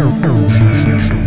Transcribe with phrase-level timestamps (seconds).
[0.00, 1.23] Música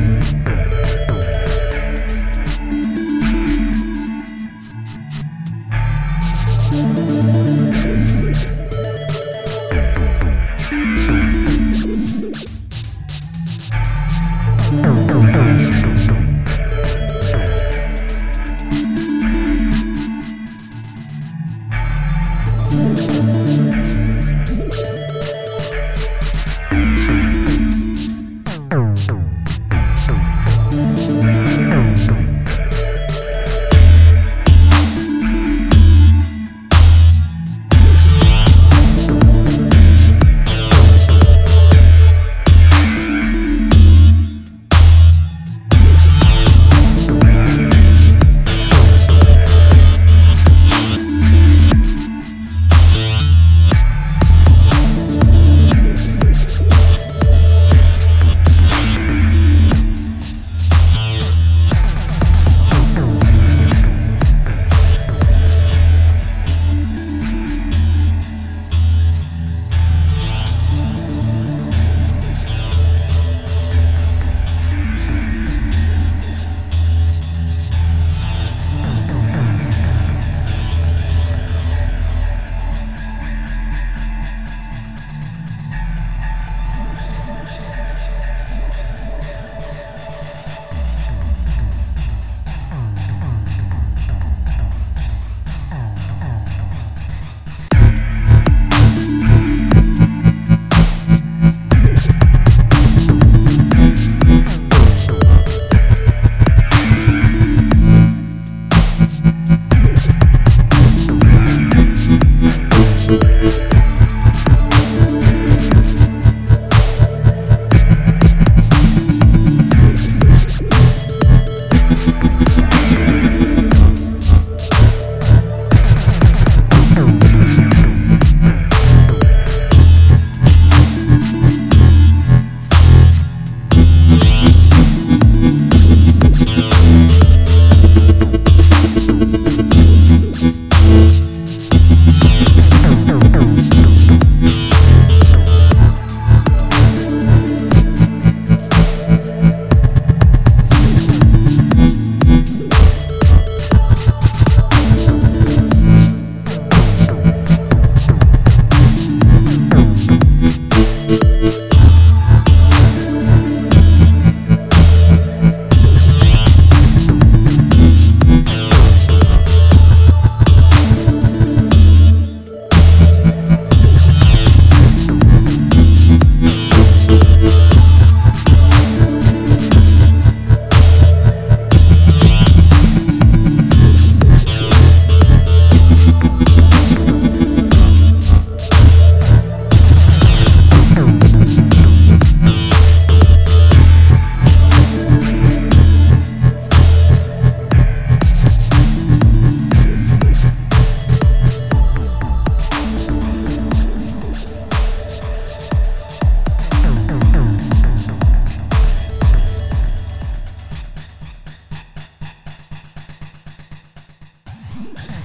[214.78, 215.17] Mm-hmm.